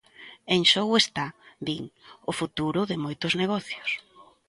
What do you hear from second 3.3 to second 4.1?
negocios.